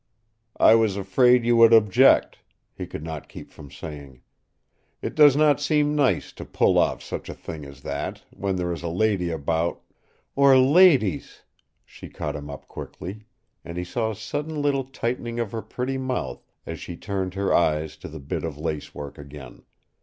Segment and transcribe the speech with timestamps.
[0.57, 2.39] "I was afraid you would object,"
[2.73, 4.23] he could not keep from saying.
[4.99, 8.73] "It does not seem nice to pull off such a thing as that, when there
[8.73, 9.83] is a lady about"
[10.35, 11.43] "Or LADIES."
[11.85, 13.27] She caught him up quickly,
[13.63, 17.53] and he saw a sudden little tightening of her pretty mouth as she turned her
[17.53, 19.61] eyes to the bit of lace work again.